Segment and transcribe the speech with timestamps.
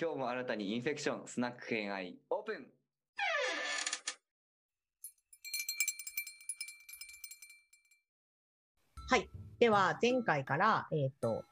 [0.00, 2.66] 今日も新たにインフェクションスナック偏愛オープン。
[9.08, 9.28] はい。
[9.58, 11.42] では、前回から、えっ、と、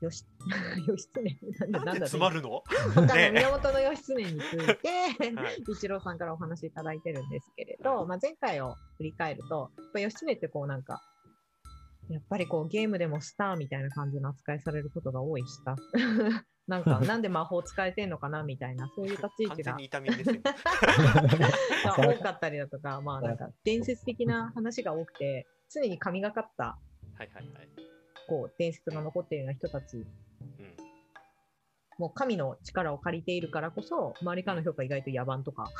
[0.00, 0.24] よし、
[0.86, 1.22] 義経
[1.58, 2.62] なんだ、なんんだ詰まるの？
[2.94, 3.32] 他のね。
[3.32, 5.56] 源義経について、はい。
[5.68, 11.02] 一郎さんからお話しいただいてるんですけれど、まあ、前回を振り返ると、やっぱ義経ってこうなんか、
[12.10, 15.74] やっぱりこうゲームでもスターみたいな感じの扱いされることが多いしさ、
[16.66, 19.72] なんかなんで魔法使えてんのかなみたいな、そういう立ち位置が。
[19.72, 20.40] 完全に痛みですね。
[21.84, 26.78] が 多かったりだとか、まあなんか伝説的な話が多くて、常に神がかった
[27.16, 27.68] はいはいはい。
[28.28, 29.98] こう伝説が残っているような人たち。
[29.98, 30.06] うん。
[31.98, 35.70] もう神の力を借りているからこそ、周りからの評価が意外と野蛮とか、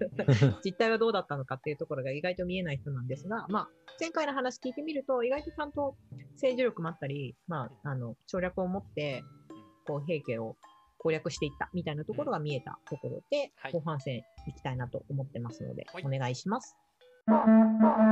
[0.64, 3.68] 実態はどうだったのかっていうところが意外と見えない人なんですが、まあ、
[4.00, 5.96] 前回の話聞いてみると、意外とちゃんと
[6.32, 9.24] 政治力もあったり、まあ、あの、省略を持って、
[9.88, 10.56] こう、平家を
[10.98, 14.22] 攻略していったみたいなところが見えたところで、はい後半戦い
[14.54, 16.76] きたいなと思ってますので、はいお願いします。
[17.26, 18.06] は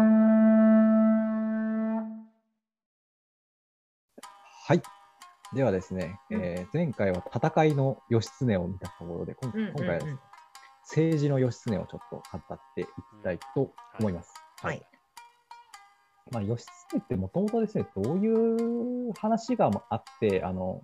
[4.75, 4.83] い。
[5.55, 10.19] ではですね、うんえー前回は戦いの義経を見たところで、今うんうんうん今回はですね、
[10.83, 12.22] 政治の義経をちょっと語
[12.55, 12.89] っていき
[13.22, 14.33] たいと思います。
[14.62, 14.83] はい。
[16.33, 20.83] まあ、義経ってもともとですね、どういう話があって、あの、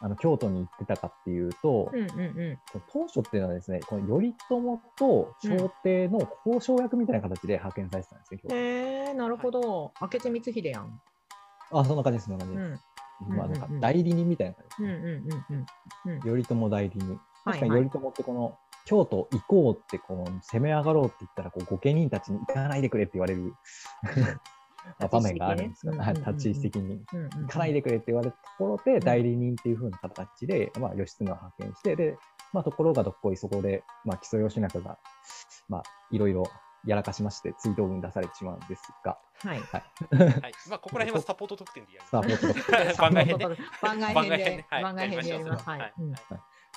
[0.00, 2.58] あの京都に行ってたかっていうと、うんうんうん。
[2.92, 8.58] 当初っていうのはですね、この頼朝と朝廷の交渉役みたいな形で派遣されてたんですね、京都へ
[9.10, 9.92] え、なるほど。
[10.00, 11.00] 明智光秀やん。
[11.70, 12.82] あ、そんな感じです、そんな感じです。
[13.28, 13.36] うん。
[13.36, 15.66] まあ、なんかうんうんうん代理人みたいな感じですうんうん
[16.04, 16.20] うんうん。
[16.20, 17.08] 頼朝代理人。
[17.08, 23.54] はい確かに頼朝ってこの、京都行こうってこの攻め上がろうって言ったらこう御家人たちに行かないでくれって言われる
[24.02, 24.40] まあ
[25.10, 27.00] 場面があるんですが、はい立ち位置的に。
[27.10, 32.16] 行かないでくれって言われたところで、代理人っていう風な形で、まあ、義経を派遣して、で、
[32.52, 34.98] まあ、ところがどっこいそこで、まあ、木曽義仲が、
[35.68, 36.44] まあ、いろいろ
[36.84, 39.60] やらかしまして、追悼文出されてしまうんですが、はい。
[39.60, 39.84] はい。
[40.68, 42.08] まあ、ここら辺はサポート特典でやる。
[42.08, 42.96] サポート。
[43.00, 43.46] 番外編ね。
[43.80, 44.82] 番外編で、はい。
[44.82, 45.68] 番外編でやります。
[45.68, 45.94] ははい。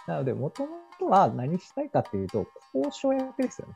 [0.07, 3.73] なので、もともとは何したいかっていうと、交渉役ですよね。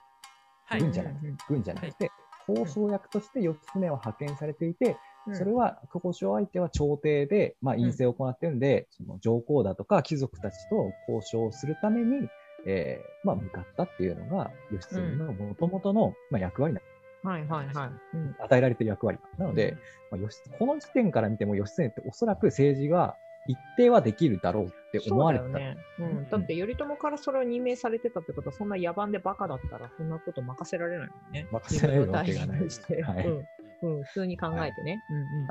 [0.65, 0.81] はい。
[0.81, 1.13] 軍じゃない。
[1.13, 2.11] うんうん軍じゃなくて、
[2.49, 5.35] 交渉役として義経は派遣されていて、うん。
[5.35, 12.27] それは交渉相手は朝廷で、まあ、陰性を行っているんで、その上皇だとか貴族たちと交渉をするために、
[12.65, 16.81] えーまあ、向かったっていうのが義経のもともとの、まあ、役割な、
[17.23, 17.89] はいはいはい。
[18.15, 18.35] うん。
[18.39, 19.77] 与えられている役割なので、
[20.11, 23.15] まあ、義この時点から見ても義経っておそらく政治が
[23.47, 25.51] 一定はできるだろうって思われてた。
[25.51, 25.77] そうだよね。
[25.99, 26.29] うん。
[26.29, 31.47] だって頼朝からそれを任命されてたってことは、そんな野蛮でバカだったら、そんなこと任せられないもんね。
[31.51, 33.97] 任せられるわけがない自分を大事にしてはいうん。
[33.97, 34.03] うん。
[34.03, 35.03] 普通に考えてね。
[35.09, 35.47] うんうんうん。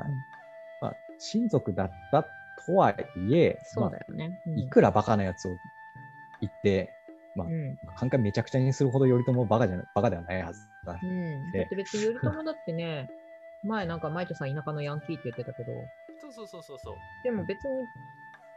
[0.81, 2.25] まあ、親族だった
[2.65, 4.39] とはいえ、そうだよね。
[4.55, 5.57] いくらバカなやつを
[6.41, 6.93] 言って、
[7.35, 7.75] まあうん。
[7.97, 10.99] 考えめちゃくちゃにするほど頼朝もバカじゃなバカではないはずだ。
[11.01, 11.51] うん。
[11.51, 13.09] でだって別に頼朝だってね、
[13.63, 15.71] 前なんかマイトさん田舎のヤンキーって言ってたけど、
[16.19, 16.95] そうそうそうそうそう。
[17.23, 17.87] でも別に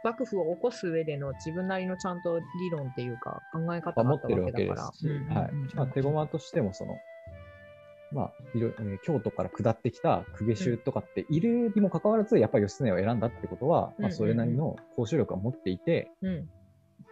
[0.03, 4.35] 幕府を起こす上での自分なりのちゃんと理論っていうか考え方があったわけだから。
[4.35, 5.51] 持ってるわけですしうんうんうんはい。
[5.75, 6.99] まあ、手駒としても、その、
[8.11, 8.71] まあ、いろ
[9.01, 16.49] 京都から下ってきた公家衆とかっているにもかかわらず、やっぱり義経を選んだってことは、うんまあ、それなりの交渉力を持っていて、うん。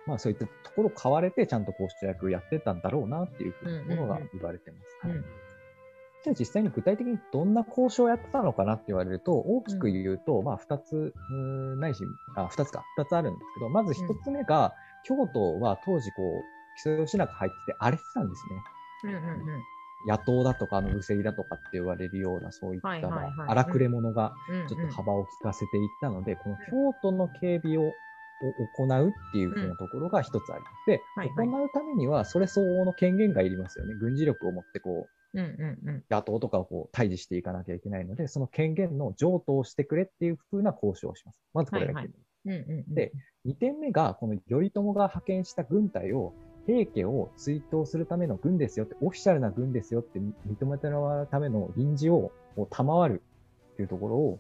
[0.06, 5.00] まあ、そういったところを買われて、ちゃんと交渉役をやってたんだろうなっていうふうなものが言われてます。
[5.06, 5.51] うんはい
[6.24, 11.14] じゃあ実際に具体的にどんな交渉をやってたのかなって言われると、大きく言うと、まあ2つ、
[11.78, 12.04] ないし、
[12.36, 14.74] あ、2つか、2つあるんですけど、まず1つ目が、
[15.04, 16.44] 京都は当時こう、
[16.78, 18.64] 木曽義仲入ってて荒れてたんですね。
[19.04, 19.62] うんうんうん。
[20.08, 22.90] 野党だとか、あの、うせりだとかって言われるような、そういった、
[23.48, 27.92] 荒くれ者がうんうんちょっと幅を利かせていったので、この京都の警備を
[28.44, 30.86] を行うっていうふうなところが一つあります。
[30.88, 31.04] で、
[31.36, 33.94] 行うためには、それ相応の権限がいりますよね。
[33.94, 36.04] 軍事力を持ってこう、うんうんうん。
[36.10, 41.40] 野党とかをこう対峙していかなきゃいけないので、その権限の譲渡をしてくれっていうふうな交渉をします。
[41.54, 42.32] まずこれが1点目。
[42.44, 42.96] うんうんうん。
[42.96, 43.12] で、
[43.46, 46.34] 2点目が、この頼朝が派遣した軍隊を、
[46.68, 53.22] 平家を追悼するための軍ですよって、オフィシャルな軍ですよって認めてもらうための臨時をこう賜る
[53.74, 54.40] っていうところを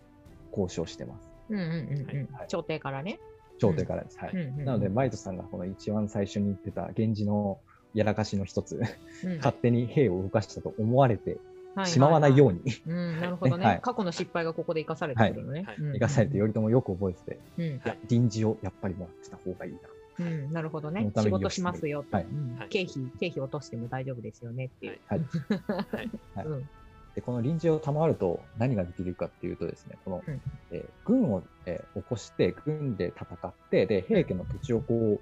[0.52, 1.32] 交渉してます。
[1.50, 3.20] うんうんうんうんはい朝廷からね。
[3.60, 4.20] 朝廷からです。
[4.20, 4.32] はい。
[4.34, 7.60] うんうんうんなので、マイトさんがこの一番最初に言ってた源氏の
[7.94, 8.82] やらかしの一つ、
[9.24, 9.38] うん。
[9.38, 11.38] 勝手に兵を動かしたと思われて
[11.76, 12.62] はしまわないように。
[12.86, 13.66] なるほどね。
[13.66, 13.82] はい。
[13.82, 15.64] 過去の失敗がここで生かされてくるのね。
[15.64, 15.76] はい。
[15.78, 15.94] うん。
[15.94, 17.66] 生かされて頼朝よく覚えてて、うん。
[17.66, 19.80] いや、臨時をやっぱりもらってた方がいいな。
[20.20, 21.10] うん、なるほどね。
[21.18, 22.28] 仕事しますよと、はい。
[22.70, 25.00] 経費、経費落としても大丈夫ですよねっていう。
[25.08, 25.22] はい。
[26.36, 26.46] はい。
[26.46, 26.70] うん。
[27.16, 30.42] で、この臨時を賜ると何ができるかっていうとですね、この、うん。
[30.72, 35.20] えー軍を、えー起こして、軍で戦って、で、平家の土地をこ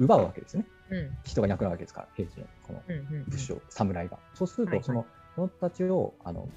[0.00, 0.68] う、奪うわけですよね。
[0.90, 1.18] うん。
[1.24, 2.02] 人がいなくなるわけですか？
[2.02, 2.96] ら、兵士のこのうん。
[2.96, 3.24] うん。
[3.28, 4.18] 武将、侍が。
[4.34, 6.48] そうすると、はいはいそのその人たちをあの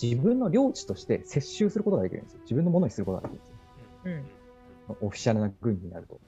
[0.00, 2.40] 自分の領地として接収することができるんですよ。
[2.42, 3.54] 自分のものにすることができるんですよ。
[4.04, 4.42] うん
[5.00, 6.20] オフィシャルな軍になると。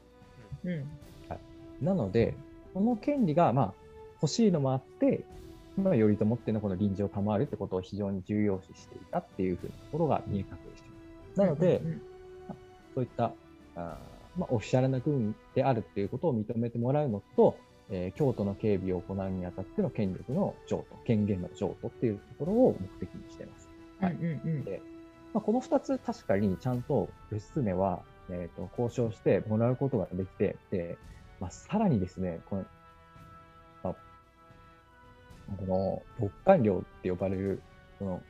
[0.64, 0.86] うん。
[1.82, 2.34] なので、
[2.72, 3.74] この権利が、まあ、
[4.22, 5.24] 欲しいのもあって、
[5.76, 11.40] まあ、頼朝っていうのはこの臨時を賜るってことを非常に重要視していたっていうふうなところが見え隠れしています。
[11.40, 12.02] なので、うん
[12.94, 13.34] そういった、
[13.74, 17.56] あーまあ、オフィシャルな軍であるっていうことを認めてもらうのと、
[17.90, 23.68] えー京都の警備を行うにあたっての権力の譲渡、権限の譲渡っていうところを目的にしています。
[24.00, 24.80] うんうんうんで
[25.34, 30.96] まあ、この2つ確かにちゃんと義経は、えー、と交渉してもらうことができて、で
[31.40, 32.64] まあ、さらにですね、この、
[33.82, 33.94] まあ、
[35.58, 37.60] この牧官領って呼ばれる、
[37.98, 38.22] この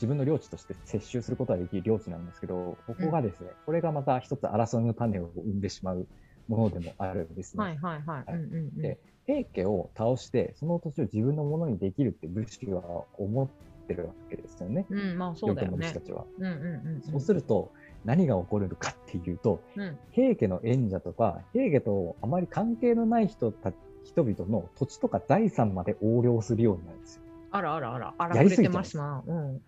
[0.00, 6.08] 自分の領地として接収することができる領地なんですけど、ここがですね、これがまた一つ争いの種を生んでしまう
[6.48, 7.62] ものでもあるんですね。
[7.62, 8.24] はいはいはい。
[8.28, 12.82] うんうんうんで平家を倒して、その土地を自分のものにできるって武士は
[13.16, 14.86] 思ってるわけですよね。
[14.90, 16.00] うん、まあそうだよねた。
[16.00, 16.24] ちは。
[16.38, 17.02] うんうんうん。
[17.02, 17.70] そうすると、
[18.04, 19.98] 何が起こるのかっていうと、うん。
[20.10, 23.72] 平家の縁者とか、平家とあまり関係のない人た
[24.04, 27.22] 人々の土地とか財産まで横領するようになるんですよ。
[27.52, 29.22] あらあらあら、あらやりすぎてますな。
[29.26, 29.62] うん。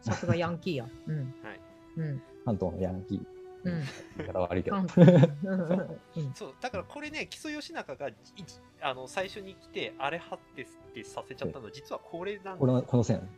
[0.00, 0.86] さすがヤンキーや。
[1.06, 1.18] うん。
[1.18, 1.60] はい
[1.96, 2.22] うん。
[2.44, 3.20] 関東のヤンキー。
[3.64, 3.82] うん。
[4.18, 4.76] 言い方悪いけど。
[6.34, 8.14] そうだからこれね木曽義仲がい
[8.80, 13.28] あの最初に来てあれはってってさせちゃったのは実はこれなんこのこの線。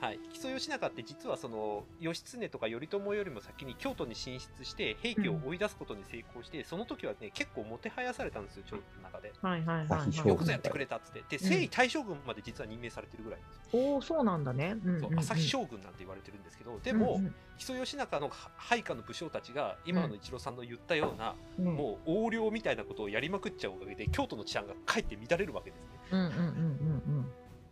[0.00, 9.32] はい、木曽義仲って実はその義経とか頼朝よりも先に京都に進出して平家を追い出すことに成功して、その時はね結構もてはやされたんですよ朝廷の中で。
[9.42, 10.28] はいはいはいはい。
[10.28, 13.80] よくぞやってくれたっつってで征夷大将軍まで実は任命されてるぐらいですよ。
[13.80, 14.76] おお、そうなんだね。
[14.84, 25.90] うんうんそううん朝日将軍なんて言われてるんですけどでも、うん木曽義仲の配下の武将たちが今の一郎さんの言ったような、うんうんもう横領みたいなことをやりまくっちゃうおかげで京都の治安がかえって乱れるわけですね。
[26.12, 26.89] うんうんうんうん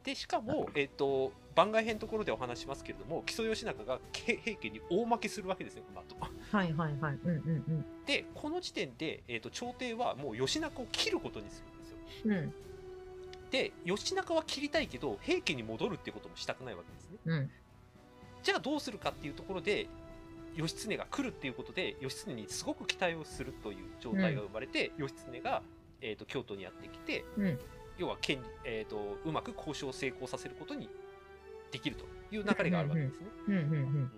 [0.04, 6.58] でしかも、 えっと番外編のところでお話しますけれども木曽義仲がけ平家に大負けするわけですよこの後うん。
[6.58, 7.14] はいはいはい。
[7.14, 12.32] うんうんでこの時点で、えっと朝廷はもう義仲を切ることにするんですようん。
[12.32, 12.54] うん
[13.50, 17.50] で義仲は切りたいけど平家に戻るってこともしたくないわけですねうん。
[18.42, 19.88] じゃあどうするかっていうところで
[20.56, 25.62] 義経が来るっていうことで義経にすごく期待をするという状態が生まれて、義経が、
[26.00, 27.58] えー、と京都にやってきてうん。
[27.98, 30.88] 要は権利、えー、とうまく交渉を成功させることに
[31.72, 32.04] できると
[32.34, 33.26] いう流れがあるわけですね。
[33.48, 34.10] うんうんうん。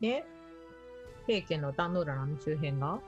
[0.00, 0.24] で、
[1.26, 3.00] 平家の壇ノ浦の周辺が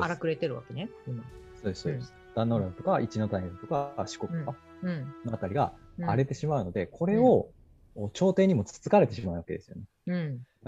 [0.00, 1.22] 荒くれてるわけね、今。
[1.54, 1.82] そうです。
[1.82, 2.14] そうです。
[2.34, 5.14] 壇ノ浦とか一ノ谷とか四国とかうん。
[5.26, 7.50] のあたりがうん荒れてしまうので、これを
[8.14, 9.82] 朝廷にもつつかれてしまうわけですよね。
[10.06, 10.16] う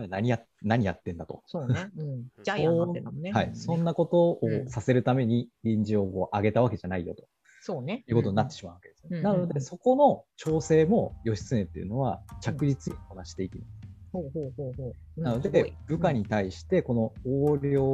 [0.05, 0.09] ん。
[0.11, 1.43] 何や何やってんだと。
[1.47, 1.91] そうね。
[1.97, 2.27] うん。
[2.43, 3.33] ジャイアンになってんだもんね。
[3.33, 7.25] はい、そんなことをうんさせるために臨時をこう上げたわけじゃないよと
[7.65, 8.05] そうね。
[8.09, 9.19] いうことになってしまうわけですよね。
[9.19, 13.71] うんなので、そこの調整も義経っていうのは着実にこなしていきます。
[14.13, 14.93] ほうほうほうほう。
[15.17, 17.85] うんなので、部下に対して、この横領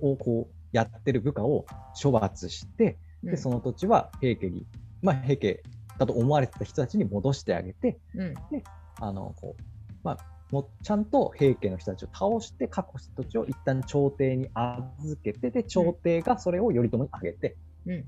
[0.00, 1.64] をこうやってる部下を
[2.00, 4.66] 処罰して、でその土地は平家に、
[5.00, 5.62] まあ、平家
[5.98, 8.34] だと思われてた人たちに戻してあげて、うん。
[9.00, 9.62] あのこう
[10.02, 10.18] まあ、
[10.50, 18.04] もうちゃんと平家の人たちを倒して、確保した土地を一旦朝廷に預けて、で、朝廷がそれを頼朝にあげて、うん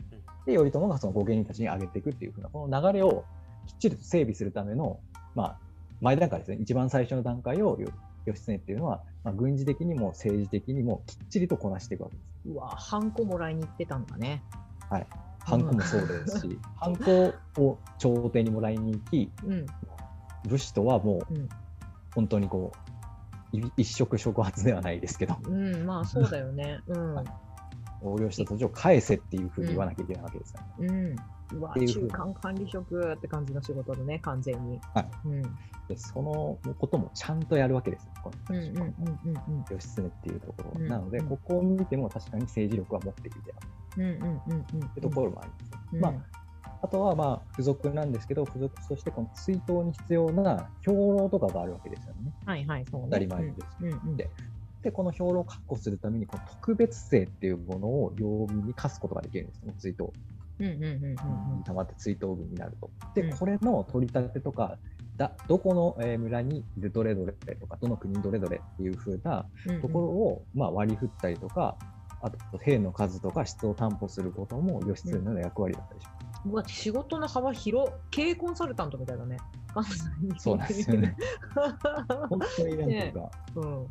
[0.47, 3.25] で、頼朝がその御家人たちにあげていくっていうふうな、この流れを
[3.67, 5.01] きっちりと整備するための、
[5.35, 5.59] まあ、
[6.01, 7.89] 前段階ですね、一番最初の段階をよ
[8.27, 12.49] 義経っていうのは、まあ、軍事的にも政治的にもきっちりとこなしていくわけです。
[12.49, 14.43] うわ、ハンコもらいに行ってたんだね。
[15.41, 19.67] ハンコもそうですし、ハンコを朝廷にもらいに行き、うん。
[20.49, 21.49] 武士とはもううん
[22.15, 22.73] 本当にこ
[23.53, 26.81] う、い一触触発ではないですけど、うん、まあそうだよね。
[26.87, 27.25] うん。
[28.03, 31.17] 横領した土地を返せっていうふうに言わなきゃいけないわけですから、ね
[31.53, 31.59] うん。
[31.59, 34.81] うわ、中間管理職って感じの仕事だね、完全に。
[34.95, 35.43] はいうん。
[35.89, 40.77] でそのこともちゃんとやるわけですよ、このうんうんうんうん義経っていうところは。
[40.79, 43.41] うんなので、うんここを見ても確かに政治力は持っている
[43.97, 44.03] うん。
[44.03, 45.95] うんうんうところもあります。
[45.95, 46.47] うんまあ
[46.83, 52.33] あとはまあ付属なんですけど、付属としてこの追悼に必要な兵糧とかがあるわけですよね。
[52.45, 53.07] はいはい、そうね。
[53.07, 53.67] 当たり前です。
[53.81, 54.17] うんうん。
[54.17, 54.29] で
[54.87, 60.13] で、この兵糧を確保するために、この特別税っていうものを領民に課すことができるんですね、追悼。
[61.65, 62.89] たまって追悼軍になると。
[63.13, 64.79] で、うんこれの取り立てとか、
[65.17, 69.81] だどこのえー村にいるどれどれとか、どの国にどれどれっていう風なうん。
[69.83, 71.77] ところを、まあ、割り振ったりとか、
[72.23, 76.49] あと兵の数とか質を担保することも義経の役割だったりします。
[76.49, 79.37] うわ、仕事の幅広、経営コンサルタントみたいだね。
[79.75, 81.17] 関西にそうなんですよね。
[82.31, 83.87] 本当になんか、うん。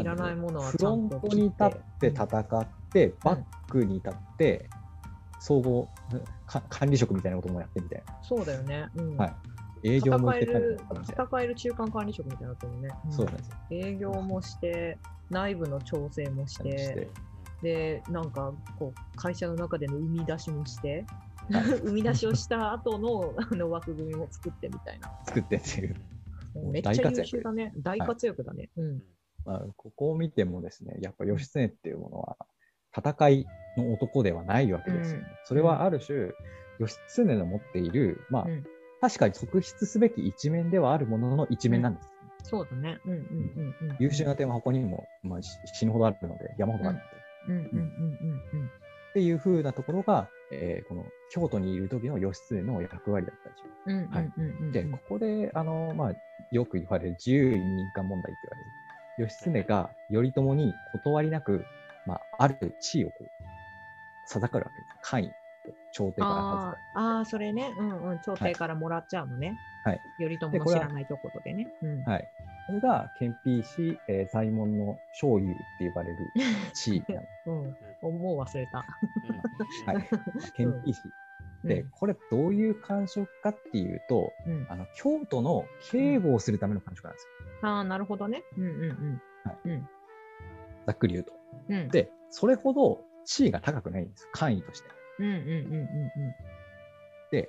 [0.00, 4.68] いらないものはフちゃんとロントに立って戦っで、バックに至って、
[5.40, 5.88] 総合
[6.46, 8.18] か管理職みたいなこともやってみたいな。
[8.22, 8.88] そうだよね。
[8.94, 9.16] うん。
[9.16, 9.34] はい
[9.84, 11.24] 営業もしてたり戦えるとかみたいな。
[11.24, 12.88] 戦える中間管理職みたいになってるね。
[13.08, 13.56] んそうなんですよ。
[13.72, 14.96] 営業もして、
[15.28, 17.08] 内部の調整もし、して
[17.62, 21.04] で、なんかこう会社の中での生み出しもして、
[21.50, 25.10] はい 生み出しをした後の あの枠組みも作ってみたいな。
[25.26, 25.96] 作ってっていう。
[26.54, 27.72] もうめっちゃ優大活躍秀だね。
[27.78, 28.70] 大活躍だね。
[28.76, 29.02] うん。
[29.44, 32.36] まあ、ここを見てもですね、やっぱ義経っていうものは、
[32.96, 33.46] 戦い
[33.76, 35.26] の男ではないわけですよね。
[35.28, 36.30] うんそれはある種、
[36.78, 38.66] 義経の持っている、まあ、うん
[39.00, 42.08] 確かに特筆すべき一面ではあるものの一面なんです。
[42.44, 43.00] そうだね。
[43.04, 43.22] うんうんう
[43.86, 43.96] んうん。
[43.98, 47.08] 優秀な点は他にも、まあ、し死ぬほどあるので、山ほどあるので、
[47.48, 48.70] うんうんうんうん
[49.10, 53.62] っていう風なところが、えーこの京都にいる時の義経の役割だったりし
[54.14, 54.72] ます。
[54.72, 56.12] で、ここで、あの、まあ、
[56.50, 58.70] よく言われる自由任官問題って言われる、
[59.22, 61.64] 義経が頼朝に断りなく、
[62.06, 63.28] まあ、ある地位をこう、
[64.26, 64.96] 授かるわけです。
[65.02, 65.34] 官位と
[65.92, 67.74] 朝廷からあ授かーあー、それね。
[67.78, 68.18] うんうん。
[68.20, 69.58] 朝廷からもらっちゃうのね。
[69.84, 70.00] はい。
[70.18, 71.66] 頼朝の知らないところでね。
[71.82, 72.04] うんる。
[72.04, 72.28] はい。
[72.66, 76.32] これが、憲兵士、えー、左衛門の昇優って呼ばれる
[76.72, 78.18] 地位なんで うん。
[78.20, 78.84] もう忘れた。
[79.24, 79.84] す。
[79.86, 80.52] はい。
[80.54, 81.12] 憲兵士。
[81.64, 84.66] で、これどういう官職かっていうと、うん、うん。
[84.68, 87.26] あの、京都の警護をするための官職なんです
[87.62, 87.68] よ。
[87.68, 88.42] ああ、なるほどね。
[88.56, 89.88] うんうん
[90.84, 91.32] ざっくり言うと。
[91.68, 91.76] うん。
[91.76, 91.88] うん。
[91.88, 94.28] で、それほど地位が高くないんです。
[94.32, 94.88] 官位として。
[95.18, 95.42] うんうんうん
[95.74, 95.88] うん
[97.30, 97.48] で、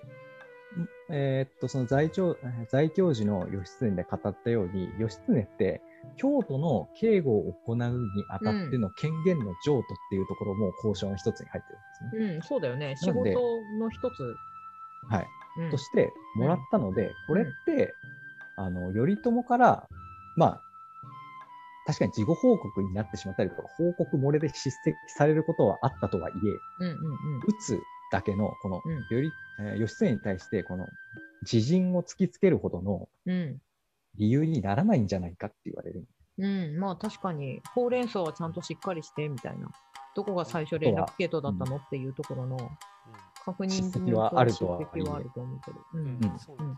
[1.10, 2.38] んえーっと、その在京
[2.70, 5.82] 在京時の義経で語ったように、義経って
[6.18, 12.26] 京都の警護を行うにあたっての権限の譲渡っていうところも交渉の一つに入ってるんですね。
[12.26, 12.36] うん。
[12.36, 12.96] うん、そうだよね。
[12.98, 13.30] 仕事
[13.80, 14.36] の一つ。
[15.10, 15.28] はい。
[15.58, 17.94] うんとしてもらったので、これって、
[18.56, 19.88] あの、頼朝から、
[20.36, 20.62] まあ、
[21.86, 27.40] 確かに事後報告になってしまったりとか、報告漏れで叱責されることはあったとはいえ、うんうんうん。
[27.40, 27.80] 打つ
[28.12, 30.88] だけの、この、うんより、えー義経に対して、この、
[31.44, 33.62] 自陣を突きつけるほどのうん。
[34.16, 36.06] 理由にならないんじゃないかって言われる。
[36.38, 39.70] うん、まあ確かに、ほうれん草はちゃんとしっかりしてみたいな。
[40.16, 42.58] どこが最初連絡系統だったのっていうところの
[43.46, 44.80] 確認叱責はあるとはあ
[45.20, 46.00] ると思うけど。
[46.00, 46.08] んん。
[46.08, 46.78] うんそうですよね。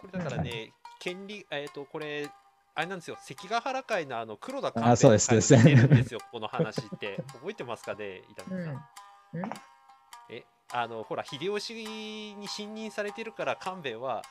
[0.00, 2.28] これだからね、権利、えっ、と、これ、
[2.74, 7.16] あれなんですよ、関ヶ原会のあの黒田官兵衛あそうですの会そうですに出るんですよ、この話って。
[7.32, 8.56] 覚えてますかね、伊丹さん。
[8.58, 9.42] うん。
[9.42, 9.50] うん
[10.28, 11.74] え、あの、ほら、秀吉
[12.34, 14.22] に信任されてるから、官兵衛は、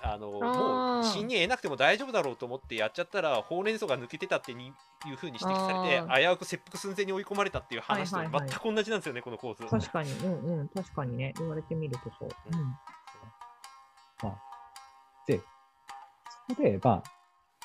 [0.00, 4.72] あの、もう信任得なくても大丈夫だろうと思ってやっちゃったら、ほうれん草が抜けてたってに
[5.06, 9.64] いうふうに指摘されあて、危うく切腹寸前に追い込まれたっていう話とはいはいはい全く同じなんですよね、この構図。
[9.66, 12.28] 確かに、うんうん、確かにね、言われてみるとそう。
[12.52, 12.74] うん。
[15.26, 15.38] で、
[16.48, 17.02] そこで、まあ、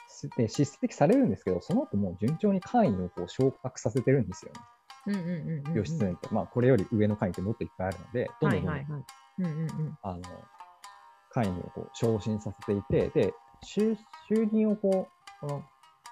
[0.07, 4.59] すで叱責されるんですけど、その後もう順調に官位をこう昇格させてるんですよね。
[5.07, 5.73] うんうんうんうん。
[5.75, 9.03] 義経って、まあ、これより上の官位ってもっといっぱいあるので、どんどんどんどん、はいはいはい。
[9.39, 9.97] うんうんうん。
[10.01, 10.21] あの、
[11.31, 13.33] 官位をこう昇進させていて、で、
[13.65, 13.95] 就
[14.31, 15.07] 就任をこ
[15.41, 15.63] う、この、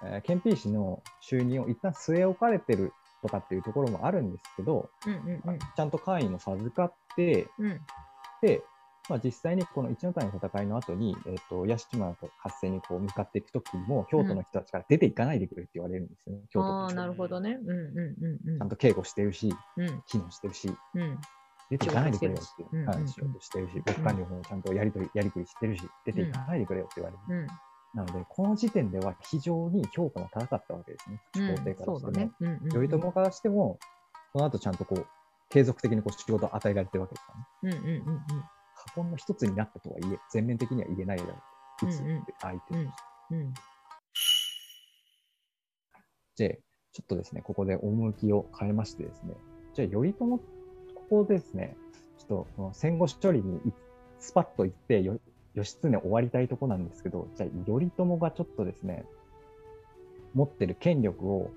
[0.04, 2.92] えー憲兵士の就任を一旦据え置かれてる
[3.22, 5.58] とかっていうところもあるんですけど、うんうんうん。
[5.58, 7.80] ちゃんと官位も授かって、うん
[8.42, 8.62] で、
[9.08, 16.42] まあ、実際にこの一の谷の戦いの後に、えっ、と、屋島と合戦にこう向かっていくときにも、京都の人たちから出ていかないでくれって言われるんですよね。
[16.50, 17.58] 京都あなるほどね。
[17.62, 20.02] うんうんうんちゃんと警護してるし、うん。
[20.06, 21.18] 機能してるし、うん
[21.70, 22.68] 出ていかないでくれよっていう。
[22.68, 27.42] してるしうんうんうんはい、仕事してるし、別官僚もちゃんとやりとり、やりくりしてるし、出ていかないでくれよって言われる。
[27.42, 27.46] うん。
[27.94, 31.20] なので、この時点では非常に評価が高かったわけですね。
[31.36, 32.10] うん朝廷からしても。
[32.12, 32.30] ね。
[32.40, 32.68] うん。
[32.68, 33.78] 頼朝からしても、
[34.32, 35.06] その後ちゃんとこう、
[35.48, 37.32] 継続的にこう仕事を与えられてるわけですか
[37.62, 37.78] らね。
[37.78, 38.44] うんうんうん
[38.78, 41.30] 過言の一つになったとはいえ、全面的には言えないだろ
[41.82, 41.86] う。
[41.86, 42.92] 打つうんうん相手として。
[43.30, 43.38] うん。
[43.38, 43.54] うん。
[46.36, 46.60] で、
[46.92, 49.34] ちょっとですね、ここで趣を変えましてですね、
[49.74, 50.40] じゃあ、頼朝、こ
[51.08, 51.76] こですね、
[52.18, 53.72] ちょっと戦後処理にい
[54.18, 55.18] スパッと行って、よ
[55.54, 59.04] 義経終わりたいとこなんですけど、じゃあ、頼朝がちょっとですね、
[60.34, 61.50] 持ってる権力を、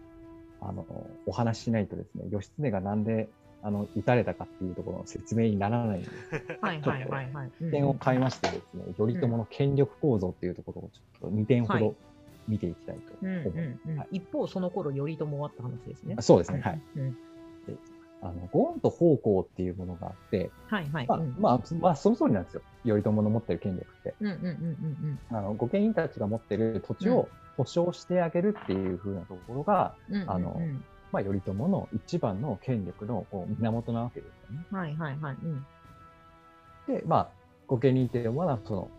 [0.62, 0.86] あの、
[1.26, 3.30] お話ししないとですね、義経がなんで、
[3.62, 6.10] あの、撃たれたかっていうところの説明にならないので、
[6.62, 11.84] はいはいはい点を変えましてですね、頼朝の権力構造っていうところをちょっと2点ほはい。
[11.84, 11.96] ど
[12.48, 14.10] 見ていきたいとうん思います。
[14.12, 16.16] 一方、その頃頼朝はって話ですね。
[16.18, 16.22] あ。
[16.22, 16.82] そうですね、はい。
[16.96, 17.18] うん
[18.22, 21.08] あの、ゴンと方向っていうものがあって、はいはい。
[21.08, 22.62] まあ、うんまあ、まあ、その通りなんですよ。
[22.84, 24.16] 頼朝の持ってる権力って。
[24.20, 30.32] うんうんうんうんあの、御家人たちが持ってる土地を保証してあげるっていう風なところが、うんうん。
[30.32, 34.66] あのうんうんまあ、頼朝の一番の権力のこう源なわけですよね。
[34.70, 35.38] はいはいはい。
[35.44, 35.66] うん
[36.88, 37.30] で、まあ、
[37.68, 38.90] 御家人っていうのは、その、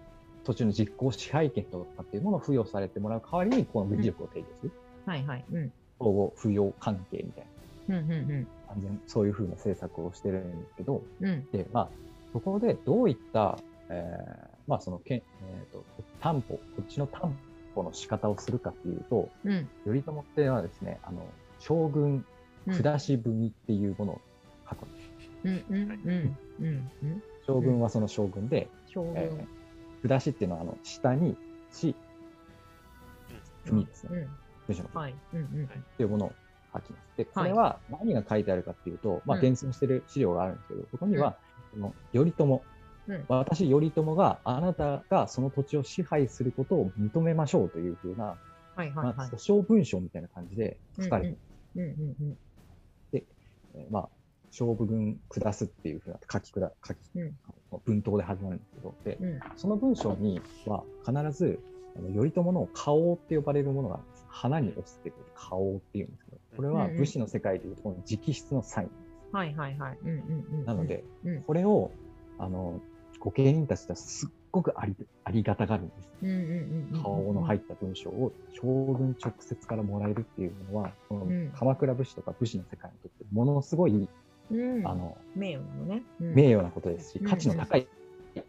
[0.44, 4.72] 土地の実行支配権とかっていうものを付与されてもらう代わりに、この武力を提供する。
[5.04, 5.44] はいはい。
[5.52, 7.59] うん相互扶養関係みたいな。
[7.94, 11.28] うんうん完全そういうふうな政策をしてるんですけど、うん。
[11.28, 11.88] うんで、まあ、
[12.32, 15.84] そこでどういった、えーまあ、そのけん、えー、と
[16.20, 17.36] 担保、こっちの担
[17.74, 19.68] 保の仕方をするかっていうと、うん。
[19.84, 21.26] 頼朝っていうのはですね、あの
[21.58, 22.24] 将軍
[22.66, 22.74] うん。
[22.74, 24.20] 下し文っていうものを
[24.68, 25.10] 書くんです。
[25.44, 27.22] うんうんうんうんうん。
[27.46, 29.14] 将軍はその将軍で、将軍。
[29.16, 29.60] えー
[30.02, 31.36] 下しっていうのはあの下に
[31.72, 31.94] し、
[33.66, 34.10] 文ですね。
[34.12, 34.28] うん。
[35.32, 35.64] うんうん。
[35.66, 36.32] っていうものを
[36.72, 37.16] 書きます。
[37.16, 41.36] で、これは何が書いてあるかっていうと、まあ、うん厳選してる資料があるんですけど、そこには、
[41.72, 42.62] この頼朝、
[43.08, 43.24] うん。
[43.28, 48.36] 私、頼朝があなたがその土地を支配することを認めましょうというふうな、ま
[48.76, 49.16] あ、はいはい。
[49.16, 51.38] はい訴訟文章みたいな感じで書かれてる、
[51.76, 52.38] うんうん
[53.74, 54.08] えーまあ、
[54.50, 57.36] 勝負軍下すっていうふうな書き下書き、うん。
[57.84, 59.28] 文頭で始まるんですけど、でうん。
[59.28, 61.60] うんその文章には必ず、
[62.14, 64.00] 頼朝の顔って呼ばれるものが。
[64.30, 68.90] 花に押すっていうことで顔っていうんですけど、これは武士の世界でいうとこの直筆のサイン。
[69.32, 69.98] はいはいはい。
[70.02, 71.90] うんうんうんなので、うんこれを、
[72.38, 72.80] あの、
[73.20, 76.10] 御家人たちはすっごくありありがたがるんです。
[76.22, 81.52] うんうの入った文章を将軍直接からもらえるっていうのは、このうん。
[81.54, 84.08] 鎌倉武士とか武士の世界にとってものすごい、
[84.50, 84.86] うん。
[84.86, 86.02] あの、名誉なのね。
[86.20, 86.34] うん。
[86.34, 87.28] 名誉なことですし、うん。
[87.28, 87.86] 価値の高い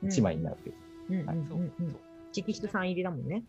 [0.04, 0.76] 一枚になるという。
[2.34, 3.44] 直筆さん入りだもんね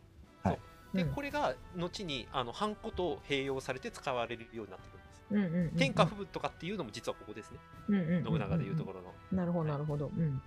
[0.94, 5.22] でうんこれが後にあのハンコと併用されて使われるようになってくるんです。
[5.30, 7.58] うんうんうん天下布武とかっていうのも実はここですね。
[7.88, 9.12] うんうんうん信長でいうところの。
[9.32, 10.42] なるほどなるほどうん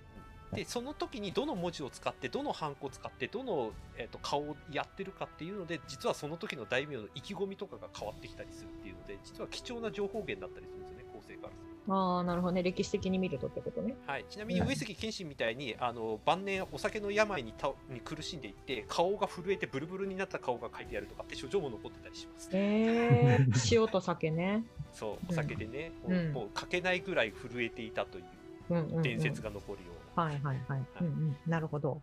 [0.53, 12.63] でその時にどの文字を使ってどのハンコを使ってどの、えー、と顔をやってるかっていうので実はその時の大名の意気込みとかが変わってきたりするっていうので実は貴重な情報源だったりするんですよね後世からするとああなるほどね。
[12.63, 13.95] 歴史的に見るとってことね。
[14.07, 24.63] はい、ちなみに上杉謙信みたいにあの晩年お酒の病にたに苦しんでいって顔が震えてブルブルになった顔が書いてあるとかって書状も残ってたりします、えー、 塩と酒ね。
[24.93, 26.33] そうお酒でね、うん。
[26.33, 30.61] もうもう書けないぐらい震えていたという伝説が残るような、はいはい。
[30.67, 30.85] はい。
[31.01, 31.37] うんうん。
[31.45, 32.01] なるほど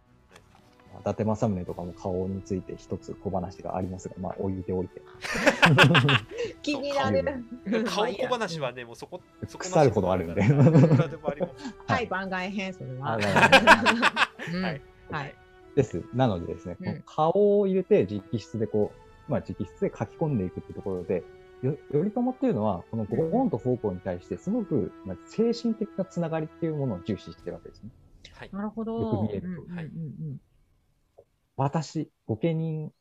[1.00, 5.02] 伊達政宗とかも顔について一つ小話がありますが、まあ置いておいて。
[6.62, 7.24] 気になる。
[7.84, 8.06] 顔。
[8.12, 12.06] 小話はねもうそこそこ腐るほどあるんではい。
[12.06, 13.18] 番外編それは。
[13.18, 13.20] は
[14.70, 14.80] い。
[15.10, 15.34] はい。
[15.74, 16.02] です。
[16.14, 18.92] なのでですね、顔を入れて直筆でこ
[19.28, 21.24] う、まあ直筆で書き込んでいくってところで、
[21.62, 27.90] よ頼朝っていうのは、このゴーンと方向に対して、すごく、まあ、精神的なつながりっていうものを重視してるわけですね。
[28.34, 28.50] はい。
[28.52, 29.00] なるほど。
[29.00, 29.46] よく見えると。
[29.46, 29.80] うんうんう
[30.34, 30.40] ん
[31.56, 32.92] 私、御家人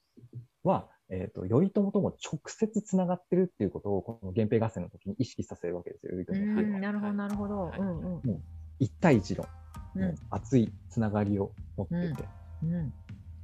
[0.63, 6.79] は、えっ、と、頼朝とも直接つながってるっていうことを、この源平合戦の時に意識させるわけですよ、頼朝うっていうのは。
[6.79, 7.59] んなるほどなるほど。
[7.67, 7.79] はい。
[7.79, 8.21] うんうん。
[8.79, 9.45] 一対一の、
[9.95, 10.15] うん。
[10.29, 12.23] 熱いつながりを持っていて、
[12.63, 12.87] うん。
[12.87, 12.89] っ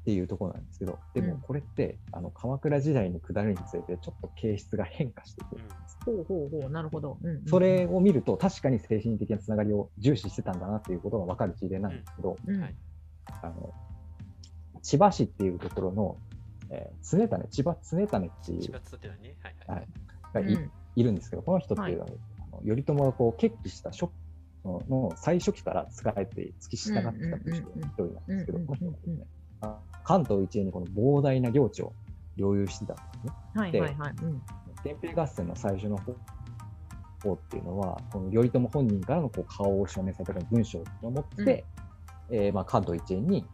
[0.05, 1.27] ていうところなんですけど、でうん。
[1.31, 5.97] もこれって、あの鎌倉時代に下るにつれて、ちょっと形質が変化していくんです。
[6.05, 6.69] ほうほうほう。
[6.69, 7.17] なるほど。
[7.21, 12.61] うんうんそれを見ると、確かに精神的なつながりを重視してたんだなっていうことが分かる事例なんですけど、うん。
[12.61, 12.75] はい
[13.41, 13.73] あの
[14.87, 16.17] 千葉市っていうところの、
[16.69, 19.87] えー常種、千葉常種っていうねはいはい、はい。
[20.33, 20.71] がい,、うん。
[20.95, 22.09] いるんですけど、この人っていうのは、
[22.53, 24.07] あの頼朝がこう決起した初
[24.63, 29.25] のの最初期から使えて付き従ってきた武士の一人なんですけど、うんうんうんこの人がですね、
[29.59, 31.91] あ関東一円にこの膨大な領地を
[32.37, 33.33] 領有してたんですね。
[33.55, 34.13] はいはいはい。
[34.21, 34.41] うん。
[34.85, 36.15] 源平合戦の最初の方
[37.21, 41.65] 方っていうのは、この頼朝本人からのこう顔を証明された文章を持って、
[42.29, 43.45] えーまあ、関東一円に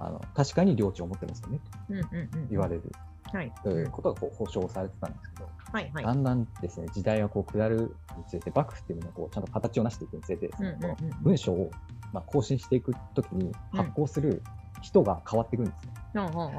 [0.00, 1.58] あの確かに領地を持ってますよね。
[1.58, 2.48] とうんうんうん。
[2.48, 2.90] 言われる。
[3.32, 3.52] はい。
[3.62, 6.04] ということがこう保証されてたんですけど、はいはい。
[6.04, 10.96] だんだんですね時代がこう下るにつれて幕府っていうのがこうちゃんと形を成していくにつれてですね、うんうん。
[11.22, 11.70] 文章を、
[12.12, 14.42] まあ、更新していくときに発行する
[14.80, 15.92] 人が変わっていくんですね。
[16.14, 16.50] うんうんうんうん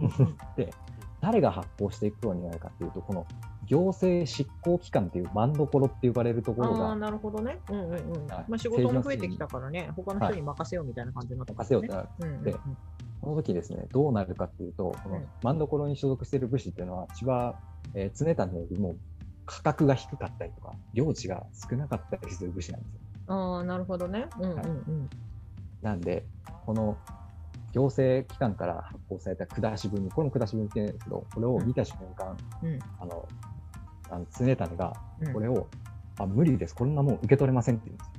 [0.00, 0.36] うんうん。
[0.56, 0.72] で
[1.20, 3.26] 誰が発行していくようになるかっていうとこの
[3.66, 7.60] 行政執行機関っていう番どころって呼ばれるところがああなるほどね。
[7.70, 8.26] うんうんうん。
[8.26, 8.44] はい。
[8.48, 9.90] まあ仕事も増えてきたからね。
[9.94, 11.76] 他の人に任せようみたいな感じになったからね。
[11.76, 12.44] 任せようってなるうんうんうん。
[12.44, 12.56] で
[13.20, 15.26] この時ですね、どうなるかっていうと、このうん。
[15.42, 17.54] 万所に所属している武士っていうのは、千葉、
[17.94, 18.96] えー、常種よりも
[19.46, 23.00] 価格が低かったりとか、領地が少なかったりする武士なんですよ。
[23.28, 24.26] ああなるほどね。
[24.40, 25.10] うんうんうん。
[25.82, 26.26] なんで、
[26.66, 26.96] この
[27.72, 32.78] 行政機関から発行された下し文に、これも下し文って言うんですけど、これを見た瞬間、うん。
[32.98, 33.28] あの、
[34.12, 35.32] あの常種がうん。
[35.32, 35.68] これを、
[36.18, 38.12] あ、無理です、こんなもん受け取れませんって言うんです。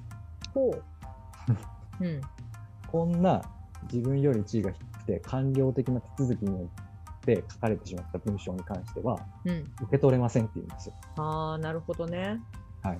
[0.49, 0.53] よ。
[0.53, 2.06] ほう。
[2.06, 2.21] うん。
[2.91, 3.41] こんな
[3.84, 9.60] 自分より地位が低くて、官僚的な手続きによって書かれてしまった文章に関しては、うん。
[9.82, 10.95] 受け取れませんって言うんですよ。
[11.17, 12.41] ああなるほどね。
[12.82, 12.99] はい。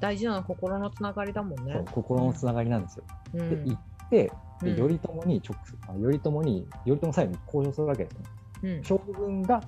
[0.00, 1.82] 大事なのは心のつながりだもんね。
[1.92, 3.04] 心のつながりなんですよ。
[3.34, 4.76] うで、ん行って、でうん。
[4.76, 5.56] 頼朝に直
[5.88, 8.24] あ頼朝に、頼朝最後に交渉するわけですね。
[8.62, 8.84] うん。
[8.84, 9.60] 将軍が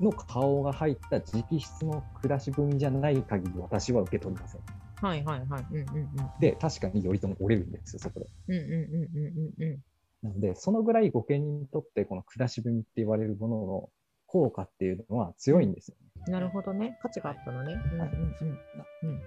[0.00, 4.60] の顔が入った直筆の暮らし文じゃない限り私は受け取りません。
[5.02, 5.66] はいはいはい。
[5.70, 6.08] うんうんうん。
[6.40, 8.26] で、確かに頼朝折れるんですよ、そこで。
[8.48, 9.78] うんうんうんうんうんうん。
[10.22, 13.90] なので、そのぐらい御家人にとって、この暮らし文って言われるものの
[14.26, 16.32] 効果っていうのは強いんですよね。
[16.32, 16.98] なるほどね。
[17.02, 17.74] 価値があったのね。
[17.92, 18.08] うんうん
[19.02, 19.22] うん。